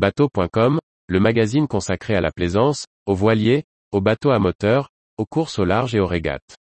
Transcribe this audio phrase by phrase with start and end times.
[0.00, 4.88] Bateau.com, le magazine consacré à la plaisance, aux voiliers, aux bateaux à moteur,
[5.18, 6.56] aux courses au large et aux régates.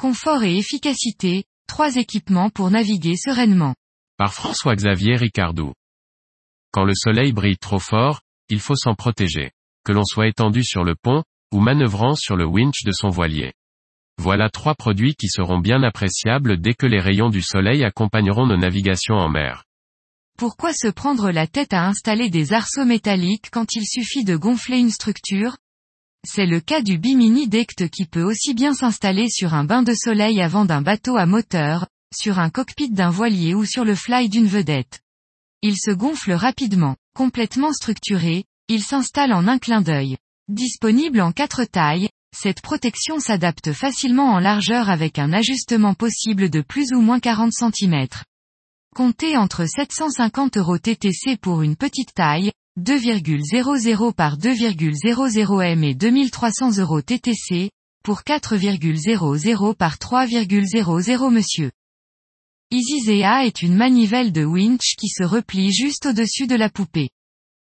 [0.00, 3.74] Confort et efficacité, trois équipements pour naviguer sereinement.
[4.18, 5.72] Par François-Xavier Ricardou.
[6.70, 9.50] Quand le soleil brille trop fort, il faut s'en protéger.
[9.86, 11.22] Que l'on soit étendu sur le pont,
[11.52, 13.52] ou manœuvrant sur le winch de son voilier.
[14.18, 18.56] Voilà trois produits qui seront bien appréciables dès que les rayons du soleil accompagneront nos
[18.56, 19.62] navigations en mer.
[20.36, 24.78] Pourquoi se prendre la tête à installer des arceaux métalliques quand il suffit de gonfler
[24.78, 25.56] une structure?
[26.26, 29.94] C'est le cas du Bimini Dect qui peut aussi bien s'installer sur un bain de
[29.94, 34.28] soleil avant d'un bateau à moteur, sur un cockpit d'un voilier ou sur le fly
[34.28, 34.98] d'une vedette.
[35.62, 40.16] Il se gonfle rapidement, complètement structuré, il s'installe en un clin d'œil.
[40.48, 46.60] Disponible en quatre tailles, cette protection s'adapte facilement en largeur avec un ajustement possible de
[46.60, 48.06] plus ou moins 40 cm.
[48.94, 56.78] Comptez entre 750 euros TTC pour une petite taille, 2,00 par 2,00 m et 2300
[56.78, 57.70] euros TTC,
[58.04, 61.70] pour 4,00 par 3,00 monsieur.
[62.70, 67.08] EasyZea est une manivelle de winch qui se replie juste au-dessus de la poupée.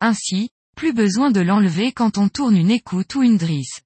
[0.01, 3.81] Ainsi, plus besoin de l'enlever quand on tourne une écoute ou une drisse.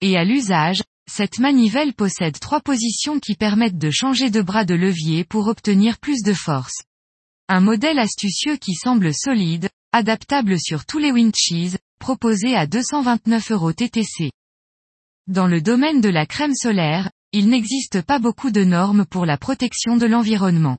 [0.00, 4.74] Et à l'usage, cette manivelle possède trois positions qui permettent de changer de bras de
[4.74, 6.82] levier pour obtenir plus de force.
[7.48, 13.72] Un modèle astucieux qui semble solide, adaptable sur tous les winches, proposé à 229 euros
[13.72, 14.30] TTC.
[15.26, 19.36] Dans le domaine de la crème solaire, il n'existe pas beaucoup de normes pour la
[19.36, 20.78] protection de l'environnement.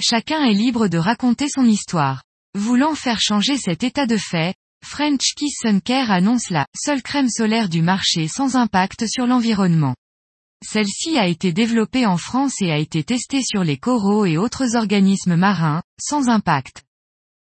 [0.00, 2.22] Chacun est libre de raconter son histoire.
[2.54, 4.54] Voulant faire changer cet état de fait,
[4.84, 9.96] French Kiss Sun Care annonce la seule crème solaire du marché sans impact sur l'environnement.
[10.62, 14.76] Celle-ci a été développée en France et a été testée sur les coraux et autres
[14.76, 16.84] organismes marins, sans impact.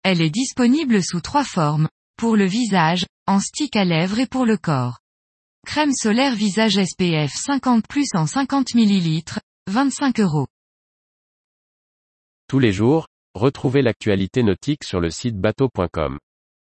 [0.03, 4.45] Elle est disponible sous trois formes, pour le visage, en stick à lèvres et pour
[4.45, 4.99] le corps.
[5.67, 9.21] Crème solaire visage SPF 50 plus en 50 ml,
[9.69, 10.47] 25 euros.
[12.47, 16.19] Tous les jours, retrouvez l'actualité nautique sur le site bateau.com.